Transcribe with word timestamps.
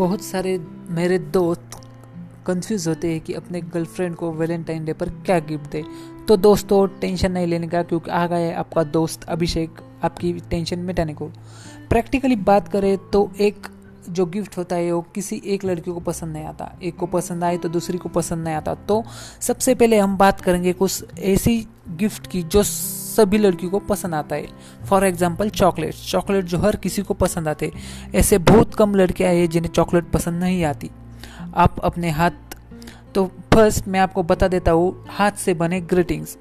बहुत 0.00 0.22
सारे 0.22 0.58
मेरे 0.90 1.18
दोस्त 1.30 1.76
कंफ्यूज 2.46 2.86
होते 2.88 3.10
हैं 3.12 3.20
कि 3.20 3.32
अपने 3.34 3.60
गर्लफ्रेंड 3.62 4.14
को 4.16 4.30
वैलेंटाइन 4.32 4.84
डे 4.84 4.92
पर 4.92 5.08
क्या 5.26 5.38
गिफ्ट 5.40 5.70
दे। 5.70 5.84
तो 6.28 6.36
दोस्तों 6.38 6.86
टेंशन 7.00 7.32
नहीं 7.32 7.46
लेने 7.46 7.68
का, 7.68 7.82
क्योंकि 7.82 8.10
आ 8.10 8.26
गया 8.26 8.38
है 8.38 8.54
आपका 8.54 8.82
दोस्त 8.84 9.24
अभिषेक, 9.24 9.80
आपकी 10.04 10.32
टेंशन 10.50 10.78
मिटाने 10.78 11.14
को। 11.14 11.26
प्रैक्टिकली 11.90 12.36
बात 12.36 12.68
करें 12.68 12.96
तो 13.10 13.30
एक 13.40 13.66
जो 14.08 14.26
गिफ्ट 14.26 14.56
होता 14.58 14.76
है, 14.76 14.92
वो 14.92 15.00
किसी 15.14 15.40
एक 15.46 15.64
लड़की 15.64 15.90
को 15.90 16.00
पसंद 16.00 16.32
नहीं 16.32 16.44
आता। 16.44 16.72
एक 16.82 16.96
को 16.96 17.06
पसंद 17.08 17.44
आए 17.44 17.56
तो 17.58 17.68
दूसरी 17.68 17.98
को 17.98 18.08
पसंद 18.08 18.44
नहीं 18.44 18.54
आता। 18.54 18.74
तो 18.74 19.02
सबसे 19.40 19.74
पहले 19.74 19.98
हम 19.98 20.16
बात 20.16 20.40
करेंगे 20.40 20.72
कुछ 20.72 21.18
ऐसी 21.18 21.66
गिफ्ट 21.96 22.26
की 22.26 22.42
जो 22.44 22.62
सभी 23.20 23.38
लड़कियों 23.38 23.70
को 23.70 23.78
पसंद 23.86 24.14
आता 24.14 24.36
है। 24.36 24.46
फॉर 24.88 25.04
एग्ज़ाम्पल 25.06 25.50
चॉकलेट 25.50 25.94
चॉकलेट 26.04 26.44
जो 26.44 26.58
हर 26.58 26.76
किसी 26.78 27.02
को 27.02 27.14
पसंद 27.16 27.48
आते 27.48 27.72
ऐसे 28.14 28.38
बहुत 28.46 28.74
कम 28.74 28.94
लड़कियाँ 28.94 29.32
हैं 29.32 29.48
जिन्हें 29.50 29.72
चॉकलेट 29.72 30.10
पसंद 30.12 30.42
नहीं 30.42 30.64
आती। 30.64 30.90
आप 31.56 31.80
अपने 31.84 32.10
हाथ 32.12 32.48
तो 33.14 33.26
फ़र्स्ट 33.54 33.88
मैं 33.88 34.00
आपको 34.00 34.22
बता 34.24 34.48
देता 34.48 34.70
हूँ, 34.72 35.06
हाथ 35.10 35.32
से 35.34 35.54
बने 35.54 35.80
ग्रीटिंग्स 35.82 36.36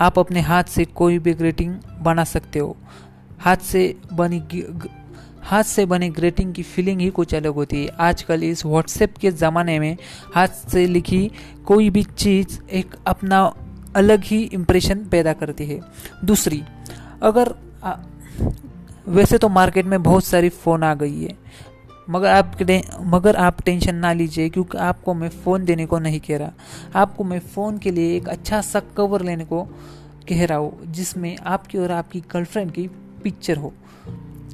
आप 0.00 0.18
अपने 0.18 0.40
हाथ 0.40 0.64
से 0.66 0.84
कोई 0.94 1.18
भी 1.18 1.32
ग्रीटिंग 1.34 1.74
बना 2.02 2.24
सकते 2.26 2.58
हो। 2.58 2.76
हाथ 3.40 3.56
से 3.64 3.82
बनी 4.12 4.42
हाथ 5.44 5.62
से 5.64 5.84
बने 5.86 6.08
ग्रीटिंग 6.10 6.52
की 6.54 6.62
फीलिंग 6.64 7.00
ही 7.00 7.08
कुछ 7.10 7.34
अलग 7.34 7.54
होती 7.54 7.82
है। 7.82 7.88
आजकल 8.00 8.42
इस 8.44 8.64
व्हाट्सएप 8.66 9.16
के 9.20 9.30
ज़माने 9.32 9.78
में 9.78 9.96
हाथ 10.34 10.48
से 10.70 10.86
लिखी 10.86 11.30
कोई 11.66 11.90
भी 11.90 12.02
चीज़ 12.04 12.58
एक 12.72 12.94
अपना 13.06 13.42
अलग 13.96 14.24
ही 14.24 14.42
इम्प्रेशन 14.44 15.04
पैदा 15.04 15.32
करती 15.32 15.66
है। 15.66 15.80
दूसरी 16.24 16.62
अगर 17.22 17.54
आ, 17.84 17.94
वैसे 19.08 19.38
तो 19.38 19.48
मार्केट 19.48 19.86
में 19.86 20.02
बहुत 20.02 20.24
सारी 20.24 20.48
फ़ोन 20.48 20.82
आ 20.82 20.94
गई 20.94 21.22
है 21.22 21.36
मगर 22.10 22.28
आप 22.28 22.56
मगर 23.04 23.36
आप 23.36 23.60
टेंशन 23.62 23.94
ना 23.94 24.12
लीजिए 24.12 24.48
क्योंकि 24.48 24.78
आपको 24.78 25.14
मैं 25.14 25.28
फ़ोन 25.28 25.64
देने 25.64 25.86
को 25.86 25.98
नहीं 25.98 26.20
कह 26.20 26.38
रहा। 26.38 26.52
आपको 27.00 27.24
मैं 27.24 27.38
फ़ोन 27.40 27.78
के 27.78 27.90
लिए 27.90 28.16
एक 28.16 28.28
अच्छा 28.28 28.60
सा 28.60 28.80
कवर 28.96 29.22
लेने 29.22 29.44
को 29.44 29.62
कह 30.28 30.44
रहा 30.46 30.58
हूँ 30.58 30.92
जिसमें 30.92 31.36
आपकी 31.36 31.78
और 31.78 31.90
आपकी 31.90 32.20
गर्लफ्रेंड 32.32 32.72
की 32.72 32.86
पिक्चर 33.22 33.56
हो। 33.56 33.72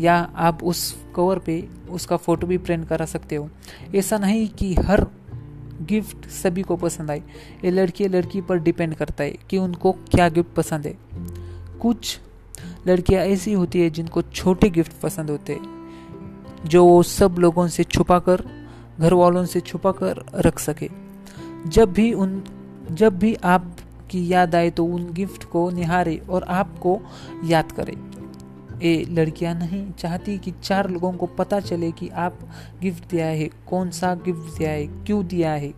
या 0.00 0.16
आप 0.36 0.64
उस 0.64 0.82
कवर 1.16 1.38
पे 1.38 1.62
उसका 1.90 2.16
फ़ोटो 2.16 2.46
भी 2.46 2.58
प्रिंट 2.58 2.88
करा 2.88 3.06
सकते 3.06 3.36
हो। 3.36 3.48
ऐसा 3.94 4.18
नहीं 4.18 4.48
कि 4.48 4.74
हर 4.74 5.04
गिफ्ट 5.90 6.28
सभी 6.32 6.62
को 6.62 6.76
पसंद 6.76 7.10
आए 7.10 7.22
ये 7.64 7.70
लड़की 7.70 8.08
लड़की 8.08 8.40
पर 8.40 8.58
डिपेंड 8.58 8.94
करता 8.94 9.24
है 9.24 9.38
कि 9.50 9.58
उनको 9.58 9.92
क्या 9.92 10.28
गिफ्ट 10.28 10.54
पसंद 10.54 10.86
है। 10.86 10.96
कुछ 11.80 12.18
लड़कियाँ 12.86 13.22
ऐसी 13.24 13.52
होती 13.52 13.80
है 13.80 13.90
जिनको 13.90 14.22
छोटे 14.22 14.70
गिफ्ट 14.70 14.92
पसंद 15.02 15.30
होते 15.30 15.52
हैं, 15.52 15.78
जो 16.64 16.84
वो 16.86 17.02
सब 17.02 17.36
लोगों 17.38 17.66
से 17.68 17.84
छुपा 17.84 18.18
कर 18.18 18.44
घर 19.00 19.14
वालों 19.14 19.44
से 19.46 19.60
छुपा 19.60 19.92
कर 19.92 20.24
रख 20.36 20.58
सके। 20.58 20.88
जब 21.66 21.92
भी 21.92 22.12
उन, 22.12 22.42
जब 22.90 23.18
भी 23.18 23.34
आपकी 23.34 24.26
याद 24.28 24.54
आए 24.54 24.70
तो 24.70 24.84
उन 24.84 25.12
गिफ्ट 25.12 25.44
को 25.44 25.68
निहारे 25.70 26.16
और 26.30 26.42
आपको 26.42 27.00
याद 27.44 27.72
करें। 27.72 27.94
ये 28.82 29.06
लड़कियाँ 29.08 29.54
नहीं, 29.54 29.92
चाहती 29.92 30.38
कि 30.38 30.50
चार 30.62 30.90
लोगों 30.90 31.12
को 31.12 31.26
पता 31.26 31.60
चले 31.60 31.92
कि 31.92 32.08
आप 32.08 32.38
गिफ्ट 32.82 33.10
दिया 33.10 33.26
है, 33.26 33.50
कौन 33.66 33.90
सा 33.90 34.14
गिफ्ट 34.14 34.58
दिया 34.58 34.70
है, 34.70 34.86
क्यों 34.86 35.26
दिया 35.26 35.52
है। 35.52 35.74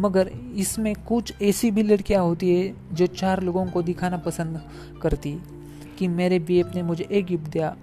मगर 0.00 0.28
इसमें 0.56 0.94
कुछ 0.94 1.34
ऐसी 1.42 1.70
भी 1.70 1.82
लड़कियाँ 1.82 2.22
होती 2.22 2.56
है 2.56 2.74
जो 2.92 3.06
चार 3.06 3.42
लोगों 3.42 3.66
को 3.66 3.82
दिखाना 3.82 4.16
पसंद 4.16 4.62
करती 5.02 5.38
कि 5.98 6.08
मेरे 6.08 6.38
बी 6.38 6.62
ने 6.62 6.82
मुझे 6.82 7.08
एक 7.12 7.26
गिफ्ट 7.26 7.44
दिया। 7.44 7.76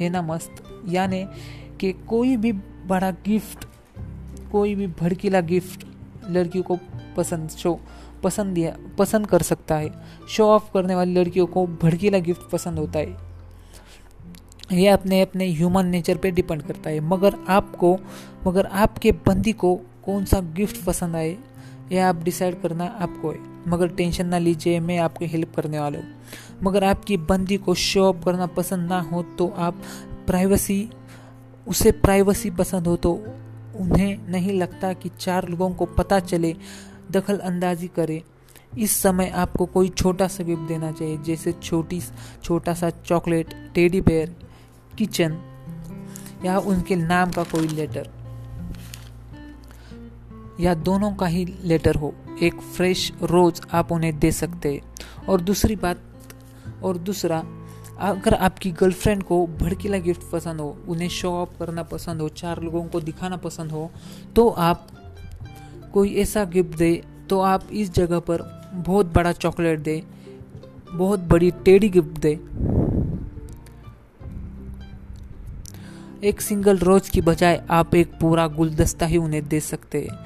है 0.00 0.08
ना 0.08 0.22
मस्त? 0.22 0.82
यानी 0.88 1.26
कि 1.80 1.92
कोई 1.92 2.36
भी 2.36 2.52
बड़ा 2.86 3.10
गिफ्ट, 3.10 3.64
कोई 4.52 4.74
भी 4.74 4.86
भड़कीला 4.86 5.40
गिफ्ट 5.40 5.86
लड़कियों 6.30 6.64
को 6.64 6.78
पसंद, 7.16 7.50
शो, 7.50 7.80
पसंद 8.22 8.54
दिया, 8.54 8.76
पसंद 8.98 9.26
कर 9.26 9.42
सकता 9.42 9.76
है। 9.76 9.90
शो 10.28 10.46
ऑफ़ 10.46 10.72
करने 10.74 10.94
वाली 10.94 11.14
लड़कियों 11.14 11.46
को 11.46 11.66
भड़कीला 11.66 12.18
गिफ्ट 12.18 12.50
पसंद 12.50 12.78
होता 12.78 12.98
है। 12.98 13.27
ये 14.72 14.88
अपने 14.88 15.20
अपने 15.20 15.46
ह्यूमन 15.48 15.86
नेचर 15.86 16.16
पे 16.16 16.30
डिपेंड 16.30 16.62
करता 16.62 16.90
है। 16.90 17.00
मगर 17.00 17.34
आपको, 17.48 17.96
मगर 18.46 18.66
आपके 18.66 19.12
बंदी 19.26 19.52
को 19.52 19.74
कौन 20.04 20.24
सा 20.24 20.40
गिफ्ट 20.56 20.84
पसंद 20.84 21.16
आए 21.16 21.36
यह 21.92 22.06
आप 22.06 22.22
डिसाइड 22.24 22.60
करना 22.62 22.84
आपको 23.00 23.30
है। 23.30 23.38
मगर 23.68 23.88
टेंशन 23.88 24.26
ना 24.26 24.38
लीजिए, 24.38 24.80
मैं 24.80 24.98
आपकी 24.98 25.26
हेल्प 25.26 25.54
करने 25.56 25.78
वाला 25.80 25.98
हूँ। 25.98 26.06
मगर 26.62 26.84
आपकी 26.84 27.16
बंदी 27.16 27.56
को 27.56 27.74
शो 27.74 28.04
ऑफ़ 28.04 28.24
करना 28.24 28.46
पसंद 28.46 28.88
ना 28.88 29.00
हो 29.02 29.22
तो 29.38 29.48
आप 29.58 29.82
प्राइवेसी 30.26 30.88
उसे 31.66 31.90
प्राइवेसी 31.92 32.50
पसंद 32.50 32.86
हो 32.86 32.96
तो 32.96 33.12
उन्हें 33.76 34.30
नहीं 34.30 34.52
लगता 34.52 34.92
कि 34.92 35.10
चार 35.20 35.48
लोगों 35.48 35.70
को 35.70 35.86
पता 35.88 36.18
चले, 36.20 36.54
दखल 37.10 37.38
अंदाजी 37.38 37.88
करे। 37.88 38.22
इस 38.78 38.96
समय 38.96 39.28
आपको 39.36 39.66
कोई 39.66 39.88
छोटा 39.88 40.26
सा 40.28 40.44
गिफ्ट 40.44 40.62
देना 40.62 40.90
चाहिए, 40.92 41.16
जैसे 41.18 41.52
छोटी, 41.52 42.00
छोटा 42.44 42.74
सा 42.74 42.90
चॉकलेट 42.90 43.54
टेडी 43.74 44.00
बेयर 44.00 44.34
किचन 44.98 45.38
या 46.44 46.58
उनके 46.58 46.96
नाम 46.96 47.30
का 47.30 47.42
कोई 47.44 47.68
लेटर 47.68 48.10
या 50.60 50.74
दोनों 50.74 51.12
का 51.14 51.26
ही 51.26 51.44
लेटर 51.64 51.94
हो। 51.94 52.14
एक 52.42 52.60
फ्रेश 52.76 53.12
रोज 53.22 53.60
आप 53.72 53.92
उन्हें 53.92 54.18
दे 54.18 54.30
सकते। 54.32 54.72
हैं 54.72 55.26
और 55.28 55.40
दूसरी 55.40 55.76
बात, 55.76 56.00
और 56.84 56.98
दूसरा, 56.98 57.38
अगर 58.00 58.34
आपकी 58.34 58.70
गर्लफ्रेंड 58.70 59.22
को 59.22 59.46
भड़कीला 59.46 59.98
गिफ्ट 59.98 60.22
पसंद 60.32 60.60
हो, 60.60 60.68
उन्हें 60.88 61.08
शो 61.08 61.30
ऑफ़ 61.32 61.58
करना 61.58 61.82
पसंद 61.82 62.20
हो, 62.20 62.28
चार 62.28 62.62
लोगों 62.62 62.84
को 62.84 63.00
दिखाना 63.00 63.36
पसंद 63.36 63.72
हो 63.72 63.90
तो 64.36 64.48
आप 64.48 64.86
कोई 65.92 66.14
ऐसा 66.16 66.44
गिफ्ट 66.46 66.76
दे 66.78 66.92
तो 67.30 67.40
आप 67.40 67.68
इस 67.72 67.92
जगह 67.94 68.20
पर 68.20 68.42
बहुत 68.86 69.06
बड़ा 69.06 69.32
चॉकलेट 69.34 69.80
दे, 69.80 70.02
बहुत 70.92 71.20
बड़ी 71.20 71.50
टेडी 71.64 71.88
गिफ्ट 71.88 72.18
दे। 72.18 72.34
एक 76.24 76.40
सिंगल 76.40 76.78
रोज 76.78 77.08
की 77.08 77.20
बजाय 77.20 77.64
आप 77.70 77.94
एक 77.94 78.12
पूरा 78.20 78.46
गुलदस्ता 78.46 79.06
ही 79.06 79.16
उन्हें 79.16 79.48
दे 79.48 79.60
सकते 79.60 80.00
हैं। 80.00 80.18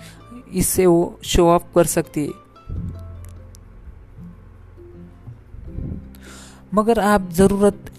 इससे 0.53 0.87
वो 0.87 1.21
शो 1.25 1.49
ऑफ़ 1.49 1.63
कर 1.75 1.87
सकती 1.87 2.21
है। 2.21 2.31
मगर 6.75 7.01
आप 7.01 7.31
ज़रूरत 7.31 7.93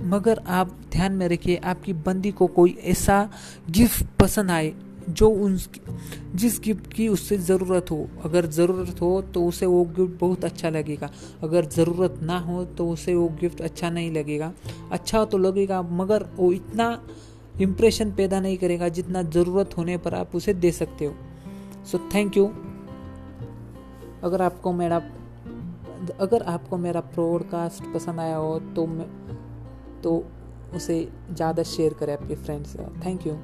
मगर 0.00 0.38
आप 0.38 0.76
ध्यान 0.92 1.12
में 1.12 1.28
रखिए, 1.28 1.56
आपकी 1.56 1.92
बंदी 1.92 2.30
को 2.32 2.46
कोई 2.46 2.78
ऐसा 2.84 3.30
गिफ्ट 3.70 4.06
पसंद 4.20 4.50
आए 4.50 4.72
जो 5.08 5.28
उन 5.28 5.56
जिस 6.34 6.58
गिफ्ट 6.60 6.92
की 6.92 7.08
उससे 7.08 7.36
ज़रूरत 7.38 7.90
हो, 7.90 8.08
अगर 8.24 8.46
ज़रूरत 8.48 9.00
हो 9.02 9.20
तो 9.34 9.44
उसे 9.46 9.66
वो 9.66 9.84
गिफ्ट 9.96 10.18
बहुत 10.20 10.44
अच्छा 10.44 10.70
लगेगा। 10.70 11.10
अगर 11.42 11.64
ज़रूरत 11.66 12.18
ना 12.22 12.38
हो 12.38 12.64
तो 12.64 12.88
उसे 12.90 13.14
वो 13.14 13.28
गिफ्ट 13.40 13.60
अच्छा 13.60 13.90
नहीं 13.90 14.10
लगेगा। 14.12 14.52
अच्छा 14.92 15.24
तो 15.24 15.38
लगेगा, 15.38 15.82
मगर 15.82 16.26
वो 16.36 16.52
इतना 16.52 17.00
इम्प्रेशन 17.60 18.12
पैदा 18.12 18.40
नहीं 18.40 18.56
करेगा 18.58 18.88
जितना 18.90 19.22
ज़रूरत 19.24 19.76
होने 19.78 19.96
पर 19.98 20.14
आप 20.14 20.34
उसे 20.36 20.54
दे 20.54 20.70
सकते 20.72 21.04
हो। 21.04 21.14
सो 21.84 21.98
थैंक 22.14 22.36
यू 22.36 22.46
अगर 24.22 24.42
आपको 24.42 24.72
मेरा, 24.72 25.02
अगर 26.20 26.42
आपको 26.44 26.76
मेरा 26.78 27.00
प्रोडकास्ट 27.00 27.92
पसंद 27.94 28.20
आया 28.20 28.36
हो 28.36 28.58
तो 28.76 28.86
मैं 28.86 29.08
तो 30.02 30.22
उसे 30.74 31.08
ज़्यादा 31.30 31.62
शेयर 31.62 31.94
करें 31.94 32.12
आपके 32.12 32.34
फ्रेंड्स 32.36 32.76
थैंक 33.04 33.26
यू 33.26 33.38